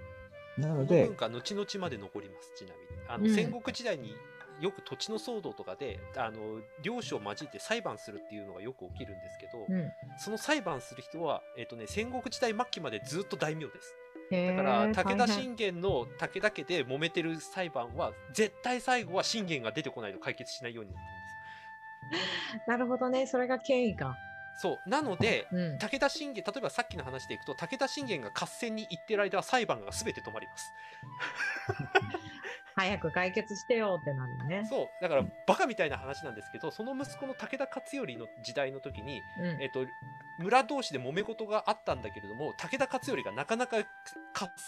[0.58, 4.14] なので文、化後々まで残りますちなみにあの、うん戦国時代に
[4.60, 9.90] よく土地の騒動とかであの領主を交えて裁判するっていうのがよく起きるんですけど、うん。
[10.18, 13.94] その裁判する人は、えっとね、戦国時代末期までずっと大名です
[14.30, 21.16] へだからー武田信玄の武田家で揉めてる裁判は絶対最後は信玄が出てこないと解決しないようになって
[22.66, 23.26] なるほどね。
[23.26, 24.04] それが権威か。
[24.04, 25.78] るんですそうなのでうん。
[25.78, 30.72] 武田信玄例えばさっきの話でいくと武田信玄が合戦に行ってる間は裁判が全て止まります
[32.76, 34.66] 早く解決してよってなるよね。
[34.68, 39.86] そうだからバカみたいな話なんですけどその息子の武田勝頼の時代の時に、うんえっと、
[40.38, 43.84] 村同士で揉め事があったんだけれども武田勝頼がなかなか合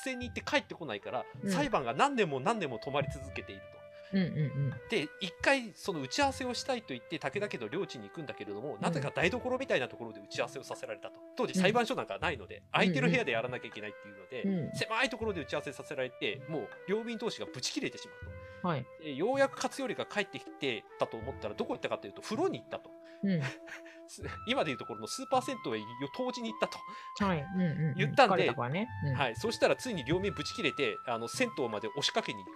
[0.03, 3.78] 戦に行って帰ってこないから、うん裁判が何年も何年も止まり続けていると。
[4.13, 4.75] うんうんうん。
[4.91, 18.69] で一回その打ち合わせをしたいと言って武田家の領地に行くんだけれどもなぜか台所みたいなところで打ち合わせをさせられたと当時裁判所なんかないので、空いてる部屋でやらなきゃいけないっていうので、うん狭いところで打ち合わせさせられてもう両民同士がブチ切れてしまうと。
[18.69, 18.87] はい。
[19.03, 22.91] でようやく勝頼が帰ってきてたと思ったらどこ行ったかというと風呂に行ったと
[23.25, 23.41] うん。
[24.09, 25.81] す 今でいうところのスーパー銭湯へ
[26.17, 27.41] 当時に行ったと、はい。
[27.41, 27.95] うんうんうん。
[27.97, 28.89] 言ったんでね。
[29.05, 32.55] うんはい、そしたらついに両面ぶち切れてあの銭湯まで押しかけに行く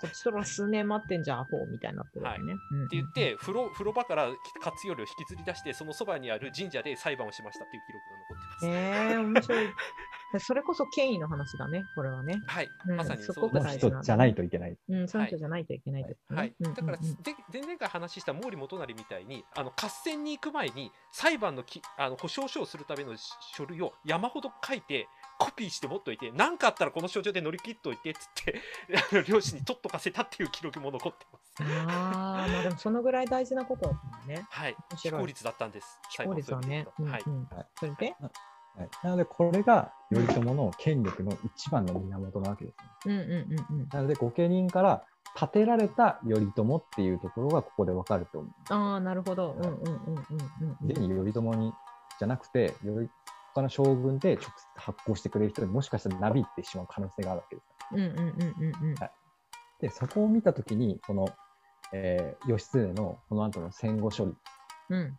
[0.00, 2.54] こっちとら数年待ってんじゃん、アホみたいになってるよね。
[2.72, 4.28] うんって言っ、て風呂風呂場から
[4.60, 8.66] 勝頼を引きずり出してそのそばにある神社で裁判をしましたっていう記録が残ってます。
[8.66, 9.66] ええー、面白い。
[10.40, 12.42] それこそ権威の話だね、これはね。
[12.46, 14.76] はい、うんまさにそうですの人じゃないといけない。
[14.88, 16.36] うん、その人じゃないといけないですね。
[16.36, 28.60] はい、うんだから、うんうんで前々回話した毛利元就みたいにあの合戦に行く前に裁判のきあの保証書をするためのし書類を山ほど書いてコピーして持っといて何かあったらこの書状で乗り切っといてっつって
[29.12, 31.62] あの両親に取っとかせたっていう記録も残ってます。
[31.62, 34.46] ああ、まあでもそのぐらい大事なことだっね。
[34.50, 36.00] はい、非効率だったんです。
[36.10, 36.86] 非効率はね。
[36.98, 38.14] うんはい、うんはいそれで？
[38.76, 43.14] はい、なので、これが頼朝の権力の一番の源なわけです、ね。
[43.14, 43.30] うんうん
[43.72, 43.88] うんうん。
[43.88, 45.02] なので、御家人から
[45.34, 48.52] 立てられた頼朝っていうところがここでわかると思う。
[48.74, 49.52] ああ、なるほど。
[49.52, 50.26] うんうんうんうん
[50.60, 50.90] うんうん。
[50.90, 51.72] 現に頼朝に
[52.18, 53.08] じゃなくて、頼
[53.56, 57.68] 他の将軍で直接発行してくれる人にもしかしたらなびいてしまう可能性があるわけです。
[57.92, 58.94] うんうんうんうんうん。
[59.80, 61.28] で、そこを見たときに、この、
[61.92, 64.34] えー義経のこの後の戦後処理、
[64.90, 65.18] うん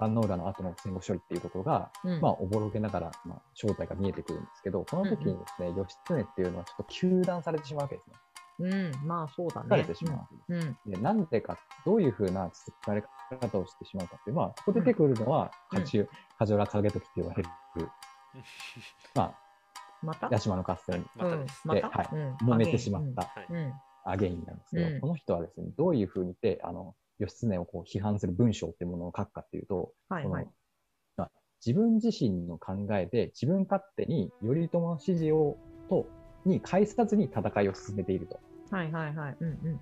[0.00, 2.20] 壇ノ浦の後の戦後処理っていうところが、うん。
[2.20, 8.16] まあ、おぼろげながら、まあ、正体が見えてくるんですけど、この時にですね、義経っていうのはちょっと糾弾されてしまうわけですね。
[8.58, 9.68] うん、まあそうだね。
[9.70, 10.54] 疲れてしまう。
[10.54, 10.76] うん。
[10.86, 13.02] で、なんでか、どういうふうな疲れ
[13.40, 17.48] 方をしてしまうかっていう、まあ、ここ出てくるのは、うんカジュカジュラ影時って言われる、
[19.14, 19.34] ま
[20.02, 20.26] また？
[20.26, 21.62] あ、八島の合戦またです。
[21.64, 23.72] うんまたはいうん揉めてしまったはいうん。
[24.06, 30.48] あ原因なんですけど、うんこの人はですね、どういうふうにて、あの、義経をこう批判する文章っていうものを書くかっていうと、このはいはい。
[31.16, 31.30] まあ
[31.64, 35.56] 自分自身の考えで自分勝手に頼朝の指示を
[35.88, 36.06] と
[36.44, 38.40] に介さずに戦いを進めていると。
[38.70, 39.36] はいはいはい。
[39.40, 39.78] うんうんうん。
[39.78, 39.80] で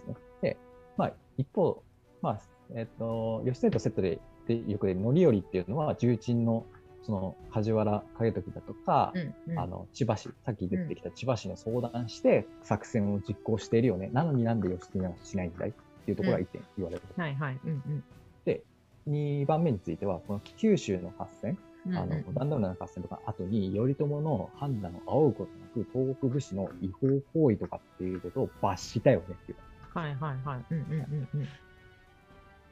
[0.00, 0.14] すね。
[0.42, 0.58] で、
[0.96, 1.82] まあ、一方、
[2.22, 2.40] まあ、
[2.74, 6.66] えっ、と、義経とセットででよく出る範頼っていうのは、重鎮の、
[7.02, 14.10] その、梶原景時だとか、うんうんあの、千葉市、さっき出てきた千葉市の相談して、作戦を実行しているよね。
[14.12, 15.72] なのになんで義経はしないんだいっ
[16.04, 17.02] ていうところが一点言われる。
[17.16, 17.60] はいはい。
[17.64, 18.04] うん
[18.44, 18.64] で、
[19.08, 21.96] 2番目については、この九州の合戦、うん。
[21.96, 29.58] あの壇ノ浦の合戦とか後に、頼朝の判断を仰ぐことなく、東国武士の違法行為とかっていうことを罰したよねっていう。
[29.94, 30.64] はいはいはい。
[30.70, 31.48] うんうんうんうん。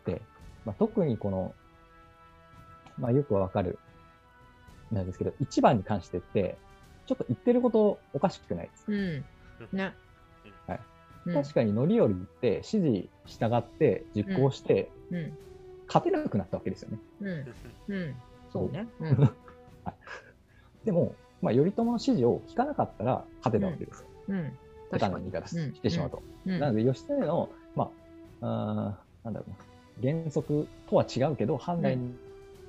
[0.05, 0.23] で、
[0.64, 1.55] まあ、特にこの、
[2.99, 3.79] まあ、よくわかる、
[4.90, 6.57] なんですけど、一番に関してって、
[7.07, 8.85] ちょっと言ってることおかしくないです。
[8.88, 9.25] うん。
[9.73, 9.94] ね。
[10.66, 10.81] はい
[11.27, 11.42] うん。
[11.42, 15.33] 確かに範頼って指示従って実行して、うん。
[15.87, 16.99] 勝てなくなったわけですよね。
[17.21, 17.29] うん。
[17.88, 18.16] うん。
[18.59, 18.87] そうね。
[19.01, 19.31] うん。
[20.85, 24.07] でも、まあ、頼朝の指示を聞かなかったら勝てたわけですよ。
[24.29, 24.53] うん。
[24.90, 26.23] 下手な言い方してしまうと。
[26.47, 26.59] うん。
[26.59, 27.90] なので、義経の、ま
[28.40, 29.47] あ、あーなんだろ
[30.01, 32.16] うな、原則とは違うけど、判断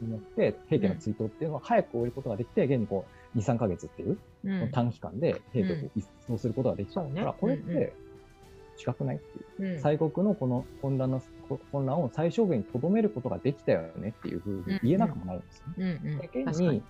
[0.02, 4.72] によって平家の追悼っていうのは早く終えることができて、現にこう、2、3ヶ月っていううん。
[4.72, 7.94] 短期間で平家を一掃することができたから、これっうんうんて
[8.80, 9.74] 違くないっていう。
[9.74, 9.82] うん。
[9.82, 11.22] 西国のこの混乱の
[11.72, 16.00] 混乱を最小限にとどめることができたよねっていうふうに言えなくもないんですよね。
[16.04, 16.18] うんうん。
[16.20, 16.84] で現確かにに、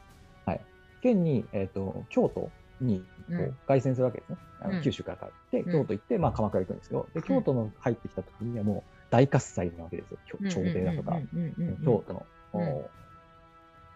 [0.45, 0.61] はい、
[1.03, 2.49] 現に、えっ、と、京都
[2.81, 4.37] にこうんう凱旋するわけですね。
[4.61, 10.17] あのうん九州から帰って、うん京都行って、まあ、鎌倉行くんですけど、で、京都の入ってきた時にはもう大喝采なわけですよ。
[10.25, 12.85] 京朝廷だとか、うんうんうんうんうん京都のうん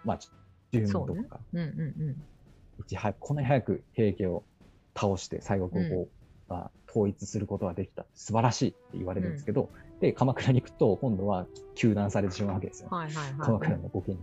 [0.04, 0.20] まあ、
[0.72, 2.24] 住民とそうねか、うんうん
[2.80, 4.44] いち早くこんなに早く平家を
[4.96, 6.10] 倒して西国をこう、
[6.48, 8.06] まあ、統一することができた。
[8.16, 12.98] 素晴らしいって言われるんですけど、で、鎌倉に行くと、今度は糾弾されてしまうわけですようん。。
[12.98, 13.34] はいはいはい。
[13.40, 14.20] 鎌倉の御家人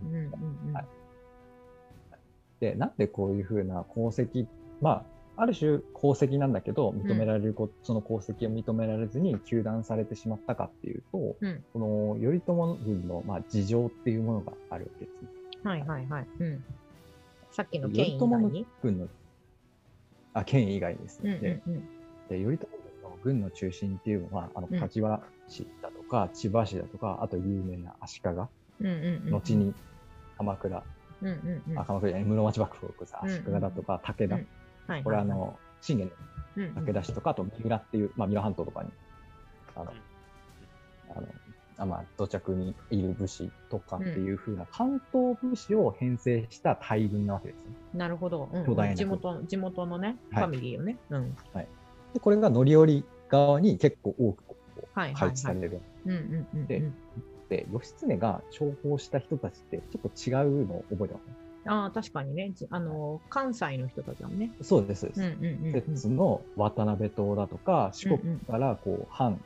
[2.59, 4.45] で、なんでこういうふうな功績、
[4.81, 5.05] まあ、
[5.37, 15.29] ある種功績なんだけど、認められるこ、その功績を認められずに糾弾されてしまったかっていうと、うんこの頼朝軍の、まあ、事情っていうものがあるわけですね。
[15.63, 16.27] はいはいはい。
[16.39, 16.63] うん。
[17.51, 18.67] さっきの頼朝の権威以外に？
[18.83, 19.07] 軍の、
[20.33, 21.31] あ、権威以外にですね。
[21.31, 21.89] うんうんでうん。
[22.31, 24.79] で頼朝軍の軍の中心っていうのは、あのうん。
[24.79, 28.37] 梶原氏だとか、千葉氏だとか、あと有名な足利、うん
[28.87, 29.31] うんうん。
[29.31, 29.73] 後に
[30.37, 30.83] 鎌倉、
[31.21, 31.79] うんうんうん。
[31.79, 34.47] あ鎌倉じゃない室町幕府を起こす足利だとか、武田、うん。
[34.87, 36.11] はいこれあの、信玄
[36.55, 36.75] うんうん。
[36.75, 38.89] の武田氏とか、あと三浦っていう、まあ、三浦半島とかに、
[39.75, 39.93] あの、
[41.15, 41.27] あの、
[41.77, 47.63] あまあ、土着にいる武士とかっていう風な関東武士を編成した大軍なわけですね。
[47.93, 48.49] なるほど。
[48.53, 48.65] うん。
[48.65, 50.43] 巨大な地元地元のね、フはい。
[50.45, 50.97] ァミリーよね。
[51.09, 51.35] うん。
[52.13, 54.43] で、これが乗り降り側に結構多く
[54.93, 55.81] 配置される。
[56.05, 56.93] でうん。
[57.49, 61.25] で、義経が重宝した人たちってちょっと違うのを覚えてます？
[61.27, 61.35] ね。
[61.65, 62.51] ああ、確かにね。
[62.55, 64.51] じあの、関西の人たちだもんね。
[64.61, 65.21] そうです、そうです。
[65.21, 65.73] うんうんうんうん。
[65.73, 69.39] 摂津の渡辺島だとか、四国からこう、藩、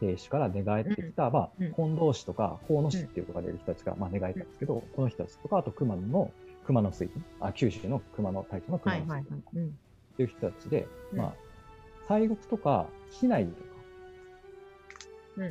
[0.00, 6.30] 兵士から寝返ってきた、まあうん、近藤氏とか、河野氏っていうところが出る人たちが、まあ、寝返ったんですけど、この人たちとか、あと熊野の、
[6.64, 9.38] 熊野水あ、九州の熊野大将の熊野水はいはい。
[9.64, 11.34] っていう人たちで、うんまあ、
[12.10, 13.70] 西国とか、市内とか、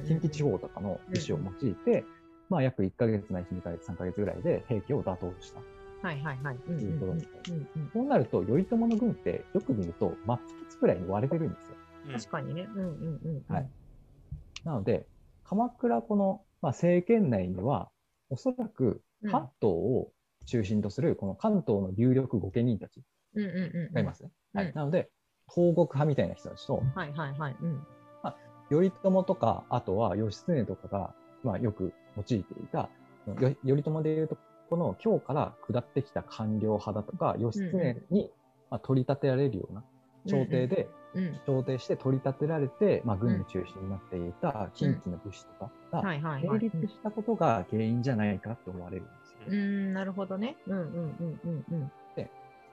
[0.05, 2.03] 近畿地方とかの武士を用いて、
[2.49, 5.61] まあ、約1ヶ月ないし2ヶ月、3ヶ月ぐらいで兵器を打倒した。
[6.01, 6.57] はいはいはい。
[6.67, 7.27] うんうんいうことうんで
[7.93, 11.77] そうなると、頼朝の軍って、よく見ると、真っ二つくらいに割れてるんですよ。
[12.07, 12.67] うん確かにね。
[12.75, 13.55] うんうんうんうん。
[13.55, 13.69] はい
[14.65, 15.07] なので、
[15.45, 17.89] 鎌倉この、まあ、政権内には、
[18.29, 20.11] おそらくうん関東を
[20.45, 23.01] 中心とする、この関東の有力御家人たち。
[23.93, 24.31] がいますね。
[24.55, 25.09] うんはい、なので、
[25.53, 27.55] 東国派みたいな人たちと、はいはいはい。
[27.61, 27.85] うん。
[28.69, 32.89] 頼朝とか、あとは義経とかが、まあ、よく用いていた、
[33.25, 34.37] よ頼朝でいうと、
[34.69, 38.31] この今日から下ってきた官僚派だとか、義経に、
[38.69, 39.83] まあ、取り立てられるような、
[40.27, 41.39] 朝廷でうん。
[41.45, 46.01] 朝廷して取り立てられて、まあ、軍の中心になっていた近畿の武士とかが。
[46.41, 49.37] 成立したことが原因じゃないかと思われるんですよ。
[49.47, 50.57] うん、うんなるほどね。
[50.67, 51.91] うんうんうんうんうん。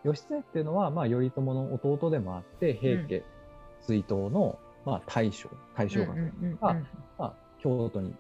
[0.06, 3.24] 義経っていうのは、まあ、頼朝の弟でもあって、平家
[3.80, 6.74] 追討の、まあ、大将、大将学うんうんうんが、
[7.18, 8.14] まあ、京都に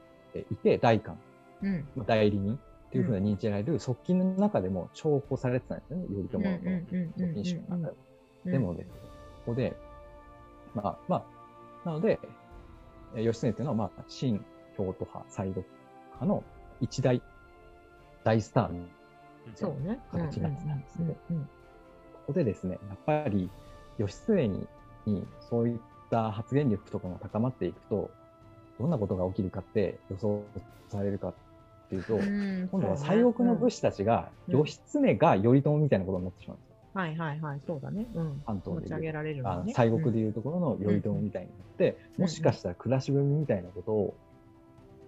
[0.50, 1.18] いて、代官、
[1.62, 1.88] うん。
[1.96, 6.44] まあ代理人っていうふうな認知される側近の中でも重宝されてたんですよね、頼朝の
[7.16, 7.94] 側近衆の中
[8.44, 8.92] ででもですね、
[9.44, 9.76] ここで、
[10.74, 11.16] まあ、ま
[11.84, 12.18] あ、なので、
[13.14, 14.44] えー義経っていうのは、まあ、新
[14.76, 15.64] 京都派、西国
[16.20, 16.44] 派の
[16.80, 17.22] 一大
[18.24, 18.80] 大スターの
[19.54, 20.00] そうね。
[20.10, 21.16] 形なんですね
[22.26, 23.48] ここでですね、やっぱり
[23.98, 24.66] 義経に
[25.06, 25.78] にそういっ
[26.10, 28.10] た発言力とかが高まっていくと、
[28.80, 30.42] どんなことが起きるかって予想
[30.88, 31.34] されるかっ
[31.88, 36.76] ていうと、うんうん今度は西国の武士たちが、うん義経が頼朝みたいなことになってしまうんですよ。
[36.94, 38.06] はいはいはい、そうだね。
[38.14, 38.42] うん。
[38.44, 39.64] 関東であの。
[39.64, 44.14] 西国でいうところの頼朝みたいになって、うんもしかしたら暮らし組みたいなことを、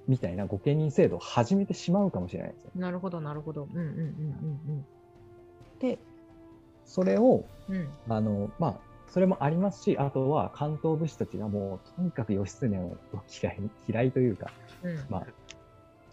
[0.07, 2.70] みたいな御家人制度を始めてしまうかもしれないですよ。
[2.76, 3.66] うんなるほど、なるほど。
[3.72, 4.87] うんうんうん
[5.81, 5.98] で、
[6.88, 7.88] それを、うん。
[8.09, 8.74] あの、まあ、
[9.09, 12.98] それもありますし、あとは関東武士たちがもう、とにかく義経を
[13.42, 14.51] 嫌い、嫌いというか、
[14.83, 15.27] うん、まあ、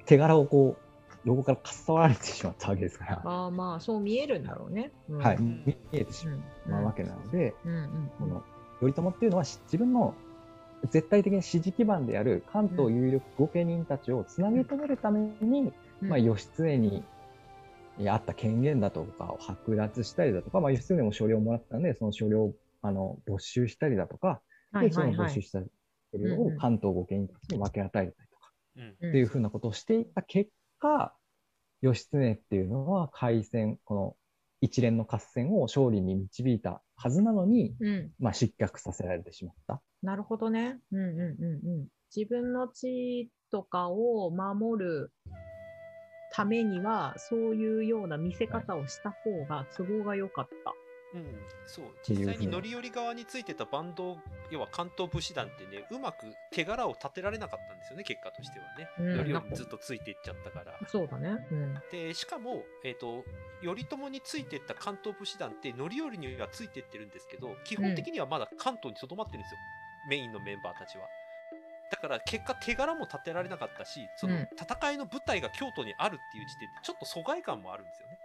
[0.06, 0.86] 手柄をこう、
[1.26, 4.92] 横からかっさわられてしまったわけですから、ああまあ、そう見えるんだろうね。
[5.10, 5.18] うん。
[5.18, 6.44] はい、ん見えてしうん。
[6.72, 7.56] まうわけなので、
[8.20, 8.44] この
[8.80, 10.14] 頼朝っていうのはし自分の
[10.90, 16.10] 絶対的な支持基盤である関東有力御家人たちをつなぎ止めるために、うん。
[16.10, 17.04] まあ、義経に
[18.10, 25.14] あった権限だとかを剥奪したりだとか、まあ、義経も所領をもらったんで、その所領をあの没収したりだとか、はいでその。
[25.14, 25.68] 没収した所
[26.18, 31.16] 領を関東御家人たちに分け与えたりとか、うんっていうふうなことをしていった結果、
[31.82, 34.16] 義経っていうのは海戦、この
[34.62, 39.82] 一連の合戦を勝利に導いたはずなのに、うん、まあ、失脚させられてしまった。
[40.02, 40.80] なるほどね。
[40.92, 41.88] うんうんうんうん。
[42.16, 45.12] 自分の地位とかを守る
[46.36, 50.74] ためには、そういうような見せ方をした方が都合が良かった。
[51.14, 51.24] うん、
[51.66, 51.86] そう。
[52.04, 54.18] 実際に乗り寄り側についてたバンド
[54.52, 59.18] 要は関東武士団ってねうまく手柄を立てられなかったんですよね結果としてはね、うん。
[59.18, 60.78] 乗り寄りにずっとついていっちゃったから。
[60.90, 61.48] そうだね。
[61.50, 61.80] うん。
[61.90, 63.24] でしかも、えー、と
[63.64, 69.60] 頼朝についてった関東武士団って乗り寄りにはついてってるんですけど基本的にはまだ関東にとどまってるんですよ、
[70.10, 71.06] メインのメンバーたちは
[71.92, 74.48] だから結果手柄も立てられなかったしそのうん。
[74.60, 78.20] 戦いの舞台が京都にあるっていう時点でちょっと疎外感もあるんですよね。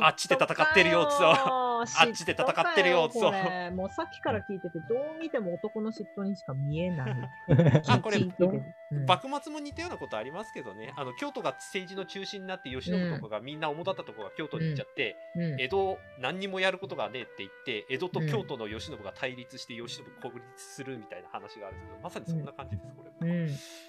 [0.02, 3.32] あっちで戦ってるよそうあっちで戦ってるよそう。
[3.74, 7.16] もうさっきから聞いてて、どう見ても男の嫉妬にしか見えない。
[7.86, 9.06] あこれうん。
[9.06, 10.92] 幕末も似たようなことありますけどね。
[10.96, 15.60] あの京都が政治の中心になって慶喜とかがみんな主だったところが京都に行っちゃって、うん。
[15.60, 23.10] 江戸何にもやることがねえって言って江戸と京都の慶喜が対立して慶喜孤立するみたいな話があるんですけどまさにそんな感じですこれ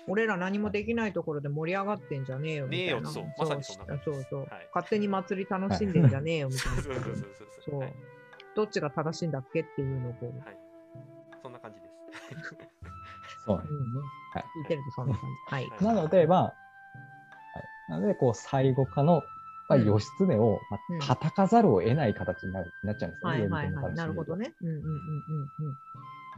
[0.08, 2.94] 俺ら何もできないところで盛り上がってんじゃねえよみたいな。
[2.94, 3.34] ねえよそう。
[3.38, 4.50] まさにそんな感じそうそう、はい。
[4.74, 6.82] 勝手に祭り楽しんでんじゃねえよみたいな。
[6.84, 7.52] そうそうそうそう。
[7.64, 7.94] そうはい
[8.54, 10.58] どっちが正しいんだっけっていうのをこう、はい、
[11.41, 11.91] そんな感じです。
[13.46, 14.00] そうなんですうんね。
[14.34, 15.56] はい聞いてるとそんな感じ。
[15.56, 15.70] はい。
[15.70, 16.52] はいなので、まあ、は
[17.60, 19.24] い、なので、こう、最後かの、
[19.70, 23.39] まあ、うん義経を、まうんあ、叩かざるを得ない形になるなっちゃうんですよね。
[23.39, 23.94] はいはいはい。
[23.94, 24.50] なるほどね。
[24.50, 24.56] ね。
[24.62, 25.78] うんうんうんうん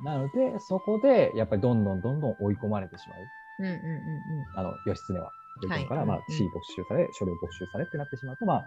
[0.03, 3.19] なので、そこで、やっぱりどんどんどんどん追い込まれてしまう。
[3.59, 3.65] うん。
[3.65, 5.31] うんうんうんあの、義経は。
[5.61, 8.65] 頼朝から、まあ地位没収され、所領没収されってなってしまうと、まあ、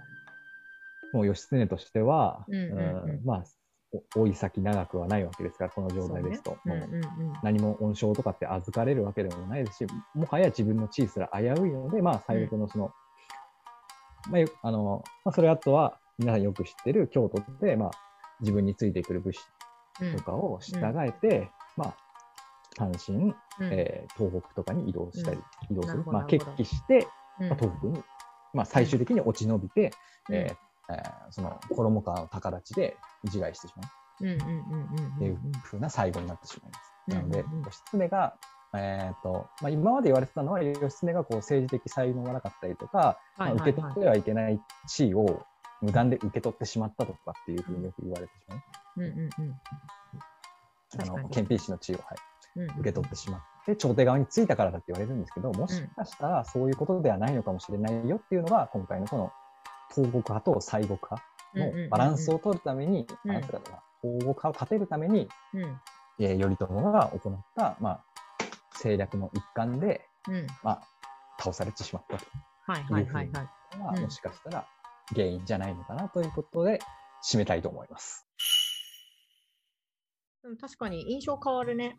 [1.12, 3.10] もう義経としては、うんうんうん。
[3.10, 3.44] うんまあ、
[4.16, 6.58] お追い先長くはないわけですから、この状態ですと。
[6.64, 6.72] うん。
[6.72, 12.90] うんもううんうん何も恩賞とかって預かれるわけでもないですし、もはや自分の地位すら危ういので、まあ、最悪のその、
[14.30, 17.90] まあよ、あの、まあ、それあとは、皆さんよく知ってる京都で、まあ、
[18.40, 19.40] 自分についてくる武士
[20.00, 20.16] うん。
[20.16, 21.96] とかを従えて、まあ、
[22.74, 23.34] 単身、うん。
[23.60, 25.38] えー東北とかに移動したり、
[25.70, 26.04] 移動する。
[26.06, 27.06] まあ、決起して、
[27.40, 28.02] うんまあ、東北に、
[28.52, 29.92] まあ、最終的に落ち延びて、
[30.28, 30.34] うん。
[30.34, 33.90] えーえーその衣川の高立ちで自害してしまう。
[34.20, 36.92] うんうんうんうんっていう風な最後になってしまいます。
[37.09, 38.35] うんなのでうんうん、義経が、
[38.75, 45.44] えーとまあ、今まで言われてたのは、義経がこう政治的才能がなかったりとか、まあ、受け取ってはいけない地位を
[45.83, 48.61] 無断で受け取ってしまったとかっていうふうによく言われてしまう。
[48.96, 49.61] うんうんうん
[50.99, 59.33] あの憲兵士の地位を、はい、うん受け取ってしまって、朝廷側についたからだって言われるんですけど、もしかしたらそういうことではないのかもしれないよっていうのが、今回のこの
[59.94, 61.22] 東国派と西国派
[61.55, 63.33] のバランスを取るために、うん。
[63.33, 65.81] バランスだから東国派を立てるために、うん。
[66.18, 68.05] えー頼朝が行った、まあ、
[68.72, 70.46] 政略の一環で、うん。
[70.62, 70.83] まあ、
[71.38, 72.25] 倒されてしまったと
[72.66, 73.25] はいはいはいはい。
[73.25, 74.66] いうのが、うんもしかしたら
[75.14, 76.81] 原因じゃないのかなということで、
[77.31, 78.27] 締めたいと思います。
[80.42, 81.96] でも確かに印象変わるね。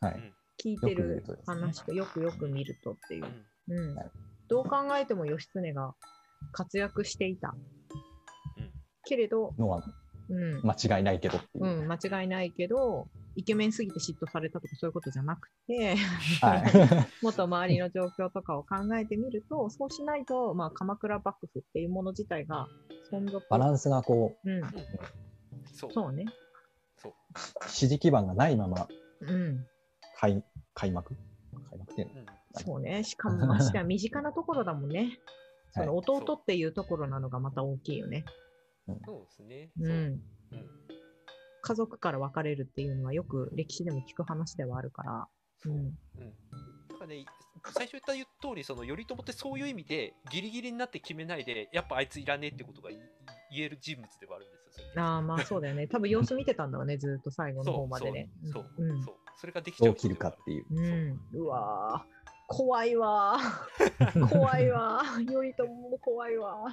[0.00, 0.14] はい。
[0.14, 0.34] うん。
[0.62, 3.24] 聞いてる話とよくよく見るとっていう。
[3.68, 3.74] う。
[3.74, 3.78] ん。
[3.78, 3.96] うん。
[3.96, 4.10] はい
[4.48, 5.94] どう考えても義経が
[6.52, 7.54] 活躍していた。
[8.58, 8.70] うん
[9.08, 9.84] けれど、のは
[10.28, 11.64] うん、間違いないけどう。
[11.64, 13.06] うん、間違いないけど、
[13.36, 15.94] イケメンすぎて嫉妬されたとかそういうことじゃなくて、
[16.40, 17.24] はい。
[17.24, 22.66] もっと周りの状況とかを考えてみると、そうしないと、まあ、鎌倉幕府っていうもの自体が
[23.12, 23.46] 存続。
[23.48, 24.60] バランスがこうん、
[25.72, 26.24] そうそうね。
[26.98, 28.88] そうう、支持基盤がないまま
[29.20, 29.64] うん、
[30.18, 30.42] 開
[30.74, 31.14] 開幕？
[31.70, 32.20] 開幕っていうの？
[32.22, 32.26] うん
[32.58, 33.04] そうね。
[33.04, 35.20] しかも、ましては身近なところだもんね。
[35.76, 38.24] そのはい弟っていうところなのがまた大きいよね。
[39.04, 39.70] そうですね。
[39.80, 39.88] う。
[39.88, 40.20] んうん
[41.62, 45.28] 家族から別れるっていうのはよく歴史でも聞く話ではあるから。
[45.58, 45.76] そうう。
[45.76, 45.80] ん。
[45.80, 45.90] うん。
[46.88, 47.24] だからね、
[47.74, 52.90] 最初言った通り、その頼朝ってそういう意味で、ギリギリになって決めないで、やっぱあいついらねえってことが
[53.50, 55.02] 言える人物ではあるんですよ。
[55.02, 55.88] ああ、まあそうだよね。
[55.88, 58.30] 多分様子見てたんだろうね、ずっと最後の方までね。
[58.44, 59.14] そうそううんそう。
[59.40, 60.66] それができちゃうどう切るかっていう。
[60.70, 61.20] うん。
[61.40, 62.15] うわー
[62.46, 66.64] 怖いわー 怖いわー頼朝も怖いわ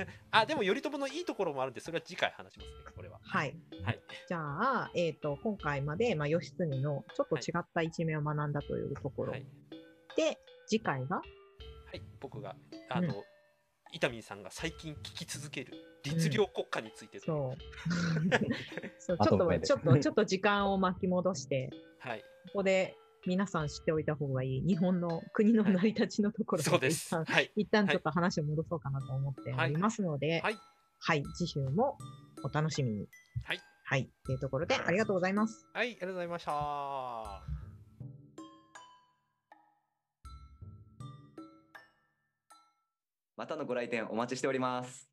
[0.00, 3.18] ー あ、でも頼朝のいいところもあるんで、それは次回話しますね、これは。
[3.22, 3.54] はい。
[3.84, 4.00] はい。
[4.26, 9.46] じゃあ、えっ、と、今回まで、まあ、義経のちょっと違った一面を学んだというところはい。
[10.16, 11.22] で、次回が、は
[11.92, 12.56] い、僕が、
[12.88, 13.24] あの、うん
[13.92, 15.72] 伊丹さんが最近聞き続ける
[16.04, 17.56] 律令国家についてというそう。
[19.00, 22.20] そうちょっと、ちょっと、ちょっと時間を巻き戻して、はい。
[22.20, 22.96] ここで
[23.28, 27.08] 皆さん知っておいた方がいい日本の国の成り立ちのところそうです。
[27.08, 27.52] 一旦はい。
[27.56, 30.56] 一旦ちょっと話を戻そうかなと思っておりますので、はい。
[30.98, 31.98] はい、次週も
[32.42, 33.06] お楽しみに。
[33.44, 33.60] はい。
[33.84, 35.68] はい、というところでありがとうございます。
[35.74, 37.42] はい、ありがとうございました。
[43.36, 45.07] またのご来店お待ちしております。